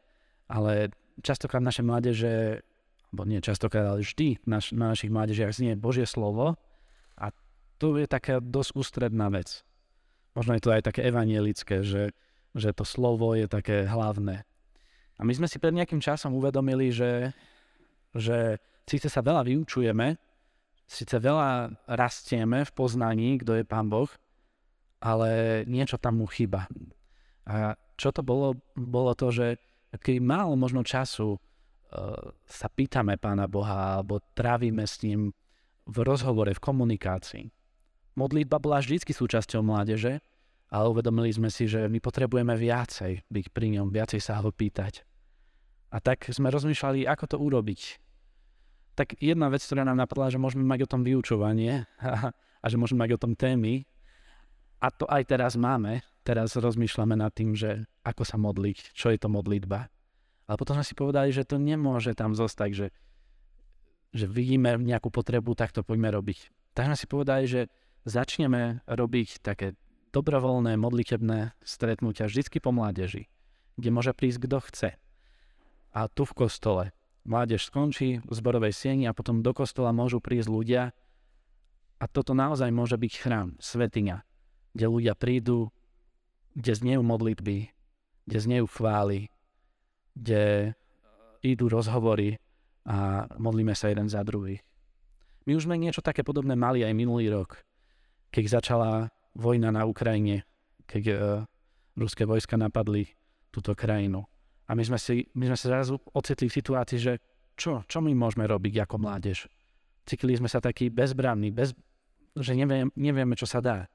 ale 0.50 0.90
častokrát 1.22 1.62
naše 1.62 1.86
mládeže, 1.86 2.66
alebo 3.10 3.22
nie 3.30 3.42
častokrát, 3.42 3.86
ale 3.86 4.02
vždy 4.02 4.42
naš, 4.50 4.74
na 4.74 4.94
našich 4.94 5.14
mládežiach 5.14 5.54
znie 5.54 5.78
Božie 5.78 6.10
slovo 6.10 6.58
a 7.18 7.30
to 7.78 8.02
je 8.02 8.10
taká 8.10 8.42
dosť 8.42 8.72
ústredná 8.78 9.30
vec. 9.30 9.62
Možno 10.34 10.58
je 10.58 10.64
to 10.64 10.74
aj 10.74 10.90
také 10.90 11.06
evanielické, 11.06 11.86
že 11.86 12.14
že 12.56 12.74
to 12.74 12.86
slovo 12.86 13.38
je 13.38 13.46
také 13.46 13.86
hlavné. 13.86 14.46
A 15.20 15.22
my 15.28 15.34
sme 15.36 15.52
si 15.52 15.60
pred 15.60 15.76
nejakým 15.76 16.00
časom 16.00 16.32
uvedomili, 16.34 16.96
že, 16.96 17.36
že 18.16 18.58
síce 18.88 19.12
sa 19.12 19.20
veľa 19.20 19.44
vyučujeme, 19.44 20.16
síce 20.88 21.16
veľa 21.20 21.70
rastieme 21.92 22.64
v 22.64 22.72
poznaní, 22.72 23.38
kto 23.44 23.60
je 23.60 23.68
Pán 23.68 23.92
Boh, 23.92 24.10
ale 25.04 25.62
niečo 25.68 26.00
tam 26.00 26.24
mu 26.24 26.28
chyba. 26.28 26.66
A 27.46 27.76
čo 28.00 28.16
to 28.16 28.24
bolo? 28.24 28.56
Bolo 28.74 29.12
to, 29.14 29.30
že 29.30 29.60
keď 29.92 30.22
málo 30.24 30.54
možno 30.56 30.86
času 30.86 31.36
uh, 31.36 31.40
sa 32.48 32.68
pýtame 32.72 33.20
Pána 33.20 33.50
Boha 33.50 34.00
alebo 34.00 34.24
trávime 34.34 34.88
s 34.88 35.02
ním 35.04 35.36
v 35.90 35.98
rozhovore, 36.06 36.54
v 36.54 36.62
komunikácii. 36.62 37.46
Modlitba 38.16 38.62
bola 38.62 38.80
vždy 38.80 39.02
súčasťou 39.10 39.66
mládeže, 39.66 40.22
ale 40.70 40.86
uvedomili 40.94 41.34
sme 41.34 41.50
si, 41.50 41.66
že 41.66 41.90
my 41.90 41.98
potrebujeme 41.98 42.54
viacej 42.54 43.26
byť 43.26 43.46
pri 43.50 43.68
ňom, 43.78 43.90
viacej 43.90 44.22
sa 44.22 44.38
ho 44.42 44.54
pýtať. 44.54 45.02
A 45.90 45.98
tak 45.98 46.30
sme 46.30 46.54
rozmýšľali, 46.54 47.10
ako 47.10 47.26
to 47.26 47.38
urobiť. 47.42 47.82
Tak 48.94 49.18
jedna 49.18 49.50
vec, 49.50 49.66
ktorá 49.66 49.82
nám 49.82 49.98
napadla, 49.98 50.30
že 50.30 50.38
môžeme 50.38 50.62
mať 50.62 50.86
o 50.86 50.92
tom 50.92 51.02
vyučovanie 51.02 51.90
a, 52.06 52.30
a 52.38 52.66
že 52.70 52.78
môžeme 52.78 53.02
mať 53.02 53.18
o 53.18 53.22
tom 53.22 53.34
témy. 53.34 53.90
A 54.80 54.94
to 54.94 55.10
aj 55.10 55.26
teraz 55.26 55.58
máme. 55.58 56.06
Teraz 56.22 56.54
rozmýšľame 56.54 57.18
nad 57.18 57.34
tým, 57.34 57.58
že 57.58 57.90
ako 58.06 58.22
sa 58.22 58.38
modliť, 58.38 58.94
čo 58.94 59.10
je 59.10 59.18
to 59.18 59.28
modlitba. 59.28 59.90
Ale 60.46 60.56
potom 60.58 60.78
sme 60.78 60.86
si 60.86 60.94
povedali, 60.94 61.34
že 61.34 61.46
to 61.46 61.58
nemôže 61.58 62.14
tam 62.14 62.38
zostať, 62.38 62.70
že, 62.74 62.88
že 64.14 64.26
vidíme 64.30 64.78
nejakú 64.78 65.10
potrebu, 65.10 65.58
tak 65.58 65.74
to 65.74 65.82
poďme 65.82 66.14
robiť. 66.14 66.54
Tak 66.78 66.86
sme 66.86 66.98
si 66.98 67.06
povedali, 67.10 67.44
že 67.50 67.62
začneme 68.06 68.86
robiť 68.86 69.42
také 69.42 69.74
dobrovoľné 70.10 70.76
modlitebné 70.76 71.54
stretnutia 71.62 72.26
vždycky 72.26 72.58
po 72.58 72.74
mládeži, 72.74 73.30
kde 73.78 73.90
môže 73.94 74.12
prísť 74.14 74.40
kto 74.46 74.58
chce. 74.70 74.90
A 75.94 76.06
tu 76.10 76.26
v 76.26 76.38
kostole. 76.38 76.86
Mládež 77.26 77.68
skončí 77.68 78.24
v 78.26 78.32
zborovej 78.34 78.74
sieni 78.74 79.06
a 79.06 79.14
potom 79.14 79.46
do 79.46 79.52
kostola 79.54 79.94
môžu 79.94 80.18
prísť 80.24 80.50
ľudia 80.50 80.84
a 82.00 82.06
toto 82.08 82.32
naozaj 82.34 82.72
môže 82.72 82.96
byť 82.96 83.14
chrám, 83.20 83.60
svetiňa, 83.60 84.18
kde 84.74 84.86
ľudia 84.88 85.14
prídu, 85.14 85.70
kde 86.56 86.74
znejú 86.74 87.02
modlitby, 87.04 87.58
kde 88.26 88.38
znejú 88.40 88.66
chvály, 88.72 89.30
kde 90.16 90.74
idú 91.44 91.70
rozhovory 91.70 92.40
a 92.88 93.30
modlíme 93.38 93.76
sa 93.76 93.92
jeden 93.92 94.10
za 94.10 94.24
druhých. 94.26 94.64
My 95.46 95.58
už 95.58 95.70
sme 95.70 95.82
niečo 95.82 96.02
také 96.02 96.24
podobné 96.26 96.56
mali 96.56 96.82
aj 96.82 96.94
minulý 96.96 97.30
rok, 97.30 97.62
keď 98.34 98.62
začala 98.62 99.10
vojna 99.40 99.72
na 99.72 99.88
Ukrajine, 99.88 100.44
keď 100.84 101.04
uh, 101.10 101.18
ruské 101.96 102.28
vojska 102.28 102.60
napadli 102.60 103.08
túto 103.50 103.72
krajinu. 103.74 104.28
A 104.70 104.78
my 104.78 104.84
sme, 104.86 105.00
si, 105.02 105.26
my 105.34 105.50
sme 105.50 105.58
sa 105.58 105.68
zrazu 105.74 105.98
ocitli 106.14 106.52
v 106.52 106.58
situácii, 106.60 107.00
že 107.02 107.14
čo, 107.58 107.82
čo 107.90 108.00
my 108.00 108.14
môžeme 108.14 108.46
robiť 108.46 108.86
ako 108.86 109.02
mládež? 109.02 109.50
Cítili 110.06 110.38
sme 110.38 110.48
sa 110.52 110.62
takí 110.62 110.94
bezbranní, 110.94 111.50
bez, 111.50 111.74
že 112.38 112.54
neviem, 112.54 112.94
nevieme, 112.94 113.34
čo 113.34 113.50
sa 113.50 113.60
dá. 113.60 113.90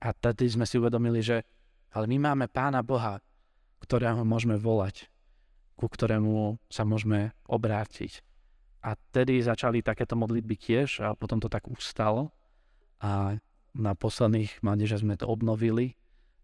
A 0.00 0.16
tady 0.16 0.48
sme 0.48 0.64
si 0.64 0.80
uvedomili, 0.80 1.20
že 1.20 1.44
ale 1.92 2.06
my 2.06 2.32
máme 2.32 2.46
Pána 2.48 2.80
Boha, 2.80 3.20
ktorého 3.82 4.22
môžeme 4.22 4.56
volať, 4.56 5.10
ku 5.74 5.90
ktorému 5.90 6.60
sa 6.70 6.86
môžeme 6.86 7.34
obrátiť. 7.50 8.22
A 8.80 8.96
tedy 9.12 9.44
začali 9.44 9.84
takéto 9.84 10.16
modlitby 10.16 10.56
tiež 10.56 11.04
a 11.04 11.08
potom 11.12 11.36
to 11.36 11.52
tak 11.52 11.68
ustalo. 11.68 12.32
A 13.00 13.36
na 13.74 13.94
posledných 13.94 14.62
mládeže 14.64 15.02
sme 15.02 15.14
to 15.14 15.26
obnovili 15.26 15.94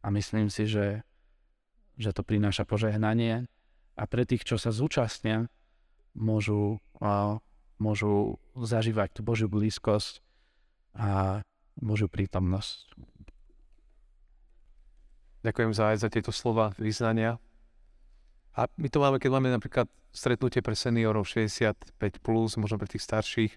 a 0.03 0.11
myslím 0.15 0.47
si, 0.53 0.71
že, 0.71 1.03
že 1.99 2.15
to 2.15 2.23
prináša 2.23 2.63
požehnanie 2.63 3.51
a 3.97 4.03
pre 4.05 4.29
tých, 4.29 4.45
čo 4.45 4.57
sa 4.61 4.71
zúčastnia, 4.71 5.49
môžu, 6.15 6.79
a, 7.03 7.41
môžu 7.81 8.41
zažívať 8.57 9.19
tú 9.19 9.21
Božiu 9.25 9.49
blízkosť 9.51 10.21
a 10.97 11.41
Božiu 11.77 12.09
prítomnosť. 12.09 12.97
Ďakujem 15.45 15.73
za, 15.77 15.95
aj 15.95 15.99
za 16.03 16.09
tieto 16.11 16.33
slova 16.35 16.75
vyznania. 16.81 17.39
A 18.57 18.67
my 18.81 18.89
to 18.89 18.99
máme, 18.99 19.21
keď 19.21 19.31
máme 19.31 19.53
napríklad 19.53 19.87
stretnutie 20.17 20.65
pre 20.65 20.73
seniorov 20.73 21.29
65+, 21.29 21.93
plus, 22.25 22.57
možno 22.57 22.81
pre 22.81 22.89
tých 22.89 23.05
starších, 23.05 23.53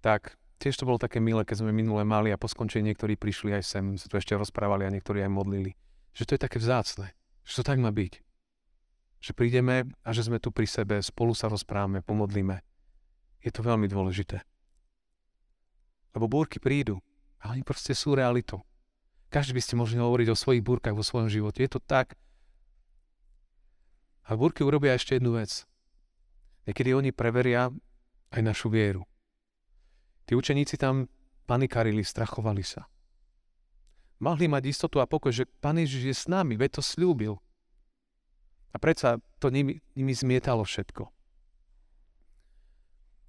tak 0.00 0.38
tiež 0.58 0.80
to 0.80 0.88
bolo 0.88 1.00
také 1.00 1.20
milé, 1.20 1.44
keď 1.44 1.64
sme 1.64 1.72
minule 1.72 2.02
mali 2.02 2.32
a 2.32 2.40
po 2.40 2.48
skončení 2.48 2.92
niektorí 2.92 3.16
prišli 3.16 3.56
aj 3.56 3.62
sem, 3.64 3.84
sa 3.96 4.08
tu 4.08 4.16
ešte 4.16 4.36
rozprávali 4.36 4.88
a 4.88 4.92
niektorí 4.92 5.20
aj 5.22 5.32
modlili. 5.32 5.72
Že 6.16 6.24
to 6.24 6.32
je 6.36 6.44
také 6.48 6.58
vzácne, 6.60 7.12
že 7.44 7.52
to 7.60 7.62
tak 7.64 7.76
má 7.80 7.92
byť. 7.92 8.12
Že 9.20 9.32
prídeme 9.36 9.88
a 10.04 10.08
že 10.12 10.24
sme 10.24 10.40
tu 10.40 10.52
pri 10.52 10.68
sebe, 10.68 11.00
spolu 11.00 11.32
sa 11.36 11.48
rozprávame, 11.48 12.00
pomodlíme. 12.04 12.60
Je 13.44 13.50
to 13.52 13.64
veľmi 13.64 13.88
dôležité. 13.88 14.40
Lebo 16.16 16.26
búrky 16.28 16.56
prídu, 16.56 17.00
ale 17.44 17.60
oni 17.60 17.64
proste 17.64 17.92
sú 17.92 18.16
realitou. 18.16 18.64
Každý 19.28 19.52
by 19.52 19.62
ste 19.62 19.74
mohli 19.76 20.00
hovoriť 20.00 20.28
o 20.32 20.38
svojich 20.38 20.64
búrkach 20.64 20.96
vo 20.96 21.04
svojom 21.04 21.28
živote. 21.28 21.60
Je 21.60 21.70
to 21.70 21.80
tak. 21.82 22.16
A 24.26 24.34
búrky 24.34 24.64
urobia 24.64 24.96
ešte 24.96 25.18
jednu 25.18 25.36
vec. 25.36 25.68
Niekedy 26.66 26.96
oni 26.96 27.10
preveria 27.14 27.70
aj 28.34 28.42
našu 28.42 28.72
vieru. 28.72 29.06
Tí 30.26 30.34
učeníci 30.34 30.74
tam 30.74 31.06
panikarili, 31.46 32.02
strachovali 32.02 32.66
sa. 32.66 32.90
Mohli 34.18 34.50
mať 34.50 34.62
istotu 34.66 34.98
a 34.98 35.06
pokoj, 35.06 35.30
že 35.30 35.46
Pán 35.62 35.78
Ježiš 35.78 36.02
je 36.02 36.14
s 36.14 36.24
nami, 36.26 36.58
veď 36.58 36.80
to 36.80 36.82
slúbil. 36.82 37.38
A 38.74 38.76
predsa 38.82 39.22
to 39.38 39.48
nimi, 39.54 39.78
nimi 39.94 40.12
zmietalo 40.12 40.66
všetko. 40.66 41.06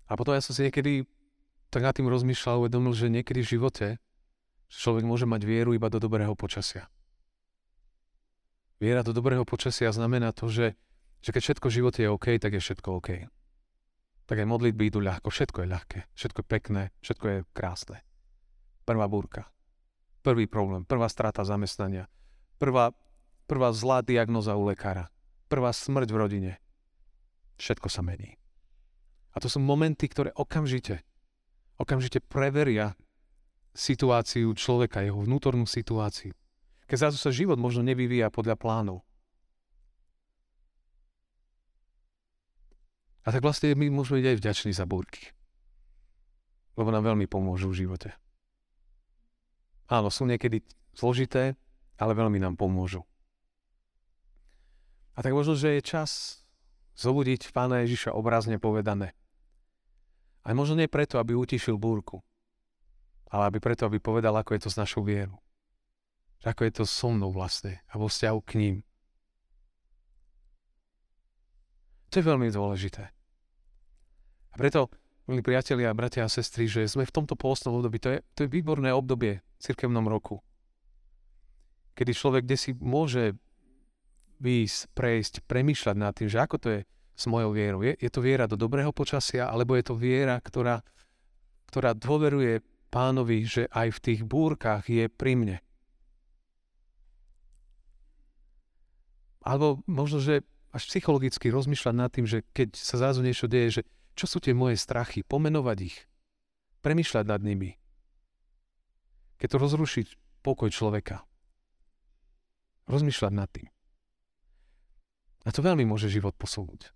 A 0.08 0.12
potom 0.18 0.34
ja 0.34 0.42
som 0.42 0.56
si 0.56 0.66
niekedy 0.66 1.06
tak 1.70 1.84
nad 1.84 1.94
tým 1.94 2.08
rozmýšľal, 2.08 2.66
uvedomil, 2.66 2.96
že 2.96 3.12
niekedy 3.12 3.44
v 3.44 3.52
živote 3.60 3.88
človek 4.72 5.04
môže 5.04 5.28
mať 5.28 5.44
vieru 5.44 5.76
iba 5.76 5.92
do 5.92 6.00
dobrého 6.00 6.34
počasia. 6.34 6.88
Viera 8.80 9.04
do 9.04 9.12
dobrého 9.12 9.44
počasia 9.44 9.92
znamená 9.92 10.32
to, 10.32 10.48
že, 10.48 10.80
že 11.20 11.30
keď 11.36 11.42
všetko 11.44 11.66
v 11.68 11.76
živote 11.76 12.00
je 12.08 12.10
OK, 12.10 12.28
tak 12.40 12.56
je 12.56 12.62
všetko 12.64 12.90
OK 13.04 13.10
tak 14.28 14.44
aj 14.44 14.48
modlitby 14.52 14.92
idú 14.92 15.00
ľahko. 15.00 15.32
Všetko 15.32 15.64
je 15.64 15.68
ľahké, 15.72 16.00
všetko 16.14 16.38
je 16.44 16.48
pekné, 16.48 16.84
všetko 17.00 17.26
je 17.26 17.38
krásne. 17.56 18.04
Prvá 18.84 19.08
búrka, 19.08 19.48
prvý 20.22 20.46
problém, 20.46 20.84
prvá 20.84 21.08
strata 21.08 21.48
zamestnania, 21.48 22.12
prvá, 22.60 22.92
prvá 23.48 23.72
zlá 23.72 24.04
diagnoza 24.04 24.60
u 24.60 24.68
lekára, 24.68 25.08
prvá 25.48 25.72
smrť 25.72 26.08
v 26.12 26.20
rodine. 26.20 26.54
Všetko 27.58 27.88
sa 27.88 28.04
mení. 28.04 28.36
A 29.34 29.40
to 29.40 29.48
sú 29.48 29.64
momenty, 29.64 30.12
ktoré 30.12 30.36
okamžite, 30.36 31.02
okamžite 31.80 32.20
preveria 32.20 33.00
situáciu 33.78 34.52
človeka, 34.58 35.06
jeho 35.06 35.24
vnútornú 35.24 35.70
situáciu. 35.70 36.36
Keď 36.90 36.98
zrazu 36.98 37.18
sa 37.22 37.32
život 37.32 37.62
možno 37.62 37.86
nevyvíja 37.86 38.34
podľa 38.34 38.58
plánov. 38.58 39.07
A 43.28 43.36
tak 43.36 43.44
vlastne 43.44 43.76
my 43.76 43.92
môžeme 43.92 44.24
byť 44.24 44.28
aj 44.32 44.38
vďační 44.40 44.72
za 44.72 44.88
búrky. 44.88 45.36
Lebo 46.80 46.96
nám 46.96 47.12
veľmi 47.12 47.28
pomôžu 47.28 47.76
v 47.76 47.84
živote. 47.84 48.16
Áno, 49.92 50.08
sú 50.08 50.24
niekedy 50.24 50.64
zložité, 50.96 51.60
ale 52.00 52.16
veľmi 52.16 52.40
nám 52.40 52.56
pomôžu. 52.56 53.04
A 55.20 55.20
tak 55.20 55.36
možno, 55.36 55.60
že 55.60 55.76
je 55.76 55.84
čas 55.84 56.40
zobudiť 56.96 57.52
Pána 57.52 57.84
Ježiša 57.84 58.16
obrazne 58.16 58.64
povedané. 58.64 59.12
Aj 60.48 60.56
možno 60.56 60.80
nie 60.80 60.88
preto, 60.88 61.20
aby 61.20 61.36
utišil 61.36 61.76
búrku, 61.76 62.24
ale 63.28 63.52
aby 63.52 63.60
preto, 63.60 63.92
aby 63.92 64.00
povedal, 64.00 64.40
ako 64.40 64.56
je 64.56 64.62
to 64.64 64.70
s 64.72 64.80
našou 64.80 65.04
vierou. 65.04 65.36
Ako 66.48 66.64
je 66.64 66.72
to 66.80 66.84
so 66.88 67.12
mnou 67.12 67.36
vlastne 67.36 67.84
a 67.92 68.00
vo 68.00 68.08
vzťahu 68.08 68.40
k 68.48 68.52
ním. 68.56 68.76
To 72.14 72.24
je 72.24 72.24
veľmi 72.24 72.48
dôležité. 72.48 73.17
Preto, 74.58 74.90
milí 75.30 75.46
priatelia, 75.46 75.94
bratia 75.94 76.26
a 76.26 76.34
sestry, 76.34 76.66
že 76.66 76.90
sme 76.90 77.06
v 77.06 77.14
tomto 77.14 77.38
pôstnom 77.38 77.78
období, 77.78 78.02
to 78.02 78.18
je, 78.18 78.20
to 78.34 78.40
je 78.44 78.50
výborné 78.50 78.90
obdobie 78.90 79.38
v 79.38 79.60
cirkevnom 79.62 80.10
roku, 80.10 80.42
kedy 81.94 82.10
človek 82.10 82.42
kde 82.50 82.58
si 82.58 82.74
môže 82.74 83.38
výjsť, 84.42 84.80
prejsť, 84.98 85.34
premýšľať 85.46 85.96
nad 86.02 86.14
tým, 86.18 86.26
že 86.26 86.42
ako 86.42 86.56
to 86.58 86.68
je 86.74 86.80
s 86.90 87.26
mojou 87.30 87.54
vierou. 87.54 87.86
Je, 87.86 87.94
je 88.02 88.10
to 88.10 88.22
viera 88.22 88.50
do 88.50 88.58
dobrého 88.58 88.90
počasia, 88.90 89.46
alebo 89.46 89.78
je 89.78 89.86
to 89.86 89.94
viera, 89.94 90.42
ktorá, 90.42 90.82
ktorá 91.70 91.94
dôveruje 91.94 92.66
pánovi, 92.90 93.46
že 93.46 93.70
aj 93.70 93.94
v 93.94 94.04
tých 94.10 94.22
búrkach 94.26 94.90
je 94.90 95.06
pri 95.06 95.38
mne. 95.38 95.58
Alebo 99.46 99.86
možno, 99.86 100.18
že 100.18 100.42
až 100.74 100.84
psychologicky 100.90 101.50
rozmýšľať 101.50 101.96
nad 101.96 102.10
tým, 102.10 102.26
že 102.26 102.42
keď 102.54 102.74
sa 102.74 103.02
zrazu 103.02 103.22
niečo 103.22 103.50
deje, 103.50 103.82
že 103.82 103.84
čo 104.18 104.26
sú 104.26 104.42
tie 104.42 104.58
moje 104.58 104.82
strachy, 104.82 105.22
pomenovať 105.22 105.78
ich, 105.86 105.98
premýšľať 106.82 107.26
nad 107.30 107.42
nimi. 107.46 107.78
Keď 109.38 109.48
to 109.54 109.58
rozruší 109.62 110.02
pokoj 110.42 110.74
človeka. 110.74 111.22
Rozmýšľať 112.90 113.34
nad 113.38 113.46
tým. 113.54 113.70
A 115.46 115.54
to 115.54 115.62
veľmi 115.62 115.86
môže 115.86 116.10
život 116.10 116.34
posunúť. 116.34 116.90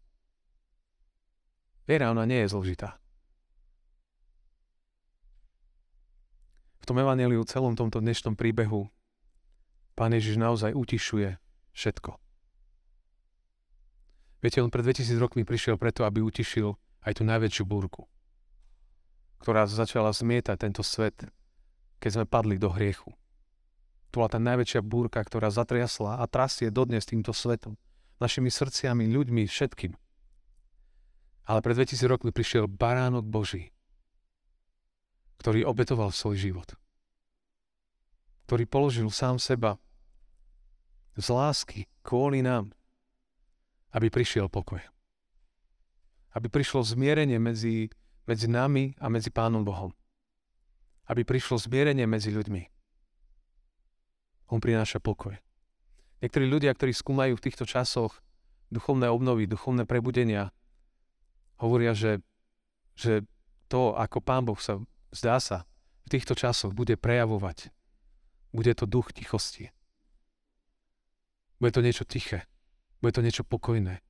Viera, 1.86 2.10
ona 2.10 2.25
nie 2.25 2.42
je 2.42 2.51
zložitá. 2.51 2.98
V 6.82 6.90
tom 6.90 6.98
evaneliu, 6.98 7.46
celom 7.46 7.78
tomto 7.78 8.01
dnešnom 8.01 8.34
príbehu, 8.34 8.90
Pán 9.94 10.18
Ježiš 10.18 10.42
naozaj 10.42 10.74
utišuje 10.74 11.38
všetko. 11.78 12.18
Viete, 14.42 14.66
on 14.66 14.74
pred 14.74 14.82
2000 14.82 15.22
rokmi 15.22 15.46
prišiel 15.46 15.78
preto, 15.78 16.01
aby 16.10 16.25
utišil 16.25 16.74
aj 17.01 17.17
tú 17.17 17.24
najväčšiu 17.25 17.63
búrku, 17.65 18.05
ktorá 19.41 19.65
začala 19.65 20.13
zmietať 20.13 20.58
tento 20.58 20.84
svet, 20.86 21.25
keď 21.98 22.10
sme 22.22 22.25
padli 22.29 22.62
do 22.62 22.70
hriechu. 22.70 23.13
To 24.12 24.22
bola 24.22 24.29
tá 24.29 24.39
najväčšia 24.43 24.81
búrka, 24.84 25.24
ktorá 25.24 25.50
zatriasla 25.50 26.20
a 26.20 26.25
trasie 26.27 26.67
dodnes 26.70 27.08
týmto 27.08 27.31
svetom 27.31 27.79
našimi 28.22 28.53
srdciami, 28.53 29.10
ľuďmi, 29.10 29.50
všetkým. 29.50 29.98
Ale 31.50 31.60
pred 31.65 31.74
2000 31.74 32.05
rokmi 32.05 32.29
prišiel 32.29 32.70
baránok 32.70 33.25
Boží, 33.25 33.74
ktorý 35.41 35.65
obetoval 35.65 36.13
svoj 36.13 36.38
život. 36.38 36.70
Ktorý 38.46 38.70
položil 38.70 39.10
sám 39.10 39.41
seba 39.41 39.81
z 41.17 41.27
lásky 41.34 41.89
kvôli 42.05 42.46
nám, 42.46 42.70
aby 43.98 44.13
prišiel 44.13 44.53
pokoj. 44.53 44.79
Aby 46.32 46.48
prišlo 46.48 46.84
zmierenie 46.84 47.40
medzi, 47.40 47.92
medzi 48.28 48.48
nami 48.48 48.96
a 49.00 49.12
medzi 49.12 49.32
Pánom 49.32 49.68
Bohom. 49.68 49.92
Aby 51.08 51.28
prišlo 51.28 51.60
zmierenie 51.60 52.08
medzi 52.08 52.32
ľuďmi. 52.32 52.64
On 54.52 54.60
prináša 54.60 55.00
pokoj. 55.00 55.36
Niektorí 56.22 56.46
ľudia, 56.46 56.76
ktorí 56.76 56.91
skúmajú 56.94 57.39
v 57.39 57.46
týchto 57.50 57.65
časoch 57.65 58.20
duchovné 58.72 59.12
obnovy, 59.12 59.48
duchovné 59.48 59.84
prebudenia, 59.84 60.54
hovoria, 61.60 61.91
že, 61.96 62.24
že 62.96 63.28
to, 63.67 63.96
ako 63.96 64.20
Pán 64.20 64.44
Boh 64.48 64.60
sa, 64.60 64.80
zdá 65.12 65.39
sa, 65.39 65.67
v 66.08 66.17
týchto 66.20 66.36
časoch 66.36 66.76
bude 66.76 66.96
prejavovať, 67.00 67.72
bude 68.52 68.72
to 68.76 68.84
duch 68.88 69.15
tichosti. 69.15 69.72
Bude 71.62 71.72
to 71.72 71.86
niečo 71.86 72.04
tiché, 72.04 72.50
bude 73.00 73.13
to 73.13 73.22
niečo 73.22 73.46
pokojné, 73.46 74.02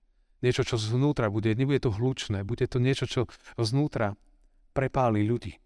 niečo, 0.42 0.66
čo 0.66 0.76
zvnútra 0.78 1.30
bude, 1.30 1.54
nebude 1.54 1.82
to 1.82 1.94
hlučné, 1.94 2.42
bude 2.42 2.66
to 2.66 2.82
niečo, 2.82 3.06
čo 3.06 3.22
znútra 3.58 4.18
prepáli 4.74 5.26
ľudí. 5.26 5.62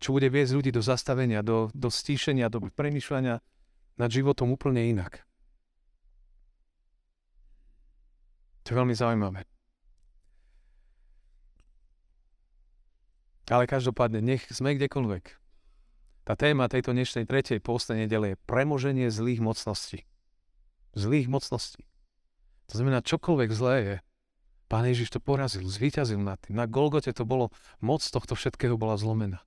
Čo 0.00 0.16
bude 0.16 0.32
viesť 0.32 0.52
ľudí 0.56 0.70
do 0.72 0.80
zastavenia, 0.80 1.44
do, 1.44 1.68
do 1.76 1.92
stíšenia, 1.92 2.48
do 2.48 2.72
premyšľania 2.72 3.44
nad 4.00 4.08
životom 4.08 4.48
úplne 4.56 4.80
inak. 4.88 5.28
To 8.64 8.72
je 8.72 8.78
veľmi 8.80 8.96
zaujímavé. 8.96 9.44
Ale 13.50 13.66
každopádne, 13.66 14.22
nech 14.22 14.46
sme 14.48 14.78
kdekoľvek. 14.78 15.24
Tá 16.22 16.38
téma 16.38 16.70
tejto 16.70 16.94
dnešnej 16.94 17.26
tretej 17.26 17.58
pôstnej 17.58 18.06
nedele 18.06 18.32
je 18.32 18.40
premoženie 18.46 19.10
zlých 19.10 19.42
mocností. 19.42 20.06
Zlých 20.94 21.26
mocností. 21.26 21.89
To 22.70 22.78
znamená, 22.78 23.02
čokoľvek 23.02 23.50
zlé 23.50 23.76
je, 23.82 23.96
Pán 24.70 24.86
Ježiš 24.86 25.10
to 25.10 25.18
porazil, 25.18 25.66
zvíťazil 25.66 26.22
nad 26.22 26.38
tým. 26.38 26.54
Na 26.54 26.70
Golgote 26.70 27.10
to 27.10 27.26
bolo, 27.26 27.50
moc 27.82 28.06
tohto 28.06 28.38
všetkého 28.38 28.78
bola 28.78 28.94
zlomená. 28.94 29.42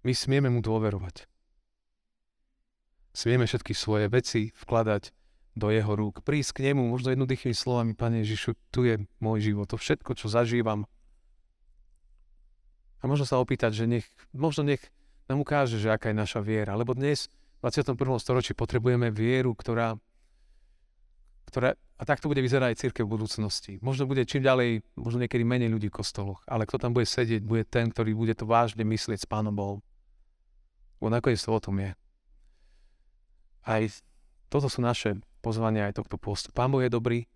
My 0.00 0.16
smieme 0.16 0.48
mu 0.48 0.64
dôverovať. 0.64 1.28
Smieme 3.12 3.44
všetky 3.44 3.76
svoje 3.76 4.08
veci 4.08 4.48
vkladať 4.56 5.12
do 5.52 5.68
jeho 5.68 5.92
rúk, 5.92 6.24
prísť 6.24 6.56
k 6.56 6.72
nemu, 6.72 6.88
možno 6.88 7.12
jednoduchými 7.12 7.52
slovami, 7.52 7.92
Pane 7.92 8.24
Ježišu, 8.24 8.56
tu 8.72 8.88
je 8.88 9.02
môj 9.20 9.52
život, 9.52 9.68
to 9.68 9.76
všetko, 9.76 10.16
čo 10.16 10.32
zažívam. 10.32 10.88
A 13.00 13.04
možno 13.04 13.28
sa 13.28 13.36
opýtať, 13.36 13.76
že 13.76 13.84
nech, 13.84 14.06
možno 14.32 14.64
nech 14.64 14.80
nám 15.28 15.44
ukáže, 15.44 15.76
že 15.76 15.92
aká 15.92 16.14
je 16.14 16.16
naša 16.16 16.40
viera. 16.40 16.72
Lebo 16.78 16.96
dnes, 16.96 17.28
v 17.60 17.68
21. 17.68 17.92
storočí, 18.22 18.56
potrebujeme 18.56 19.12
vieru, 19.12 19.52
ktorá, 19.52 20.00
ktorá 21.50 21.74
a 21.74 22.02
takto 22.06 22.30
bude 22.30 22.40
vyzerať 22.40 22.72
aj 22.72 22.80
církev 22.80 23.04
v 23.04 23.12
budúcnosti. 23.18 23.72
Možno 23.84 24.08
bude 24.08 24.24
čím 24.24 24.40
ďalej, 24.40 24.86
možno 24.96 25.20
niekedy 25.20 25.44
menej 25.44 25.68
ľudí 25.68 25.90
v 25.90 25.98
kostoloch, 26.00 26.40
ale 26.48 26.64
kto 26.64 26.80
tam 26.80 26.96
bude 26.96 27.04
sedieť, 27.04 27.44
bude 27.44 27.66
ten, 27.66 27.90
ktorý 27.90 28.16
bude 28.16 28.32
to 28.32 28.48
vážne 28.48 28.86
myslieť 28.86 29.26
s 29.26 29.28
Pánom 29.28 29.52
Bohom. 29.52 29.84
Bo 30.96 31.12
nakoniec 31.12 31.42
to 31.42 31.52
o 31.52 31.60
tom 31.60 31.76
je. 31.82 31.92
Aj 33.66 33.82
toto 34.48 34.72
sú 34.72 34.80
naše 34.80 35.20
pozvania 35.44 35.90
aj 35.90 36.00
tohto 36.00 36.16
postu. 36.16 36.48
Pán 36.54 36.72
Boh 36.72 36.80
je 36.80 36.92
dobrý, 36.92 37.28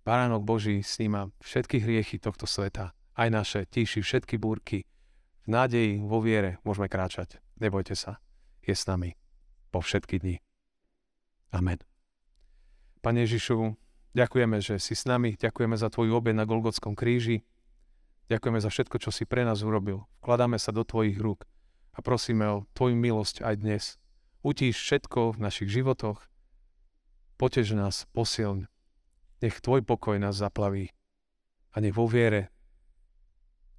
Baránok 0.00 0.42
Boží 0.42 0.80
sníma 0.80 1.28
všetky 1.44 1.78
hriechy 1.84 2.16
tohto 2.16 2.48
sveta, 2.48 2.96
aj 3.14 3.28
naše, 3.28 3.60
tíši 3.68 4.00
všetky 4.00 4.40
búrky. 4.40 4.88
V 5.44 5.48
nádeji, 5.52 6.00
vo 6.00 6.24
viere 6.24 6.56
môžeme 6.64 6.88
kráčať. 6.88 7.36
Nebojte 7.60 7.92
sa, 7.92 8.16
je 8.64 8.72
s 8.72 8.88
nami 8.88 9.14
po 9.68 9.84
všetky 9.84 10.18
dni. 10.18 10.36
Amen. 11.52 11.89
Pane 13.00 13.24
Ježišu, 13.24 13.76
ďakujeme, 14.12 14.60
že 14.60 14.76
si 14.76 14.92
s 14.92 15.08
nami, 15.08 15.36
ďakujeme 15.40 15.76
za 15.76 15.88
Tvoju 15.88 16.12
obed 16.12 16.36
na 16.36 16.44
Golgotskom 16.44 16.92
kríži, 16.92 17.44
ďakujeme 18.28 18.60
za 18.60 18.68
všetko, 18.68 18.96
čo 19.00 19.10
si 19.10 19.24
pre 19.24 19.44
nás 19.44 19.64
urobil. 19.64 20.04
Vkladáme 20.20 20.60
sa 20.60 20.72
do 20.72 20.84
Tvojich 20.84 21.16
rúk 21.16 21.48
a 21.96 22.04
prosíme 22.04 22.44
o 22.48 22.56
Tvoju 22.76 22.96
milosť 22.96 23.40
aj 23.40 23.54
dnes. 23.60 23.84
Utíš 24.44 24.80
všetko 24.80 25.36
v 25.36 25.42
našich 25.42 25.68
životoch, 25.72 26.30
Potež 27.40 27.72
nás, 27.72 28.04
posilň. 28.12 28.68
Nech 29.40 29.64
Tvoj 29.64 29.80
pokoj 29.80 30.20
nás 30.20 30.36
zaplaví 30.36 30.92
a 31.72 31.80
nech 31.80 31.96
vo 31.96 32.04
viere 32.04 32.52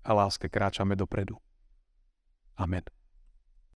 a 0.01 0.17
láske 0.17 0.49
kráčame 0.49 0.97
dopredu. 0.97 1.37
Amen. 2.57 2.81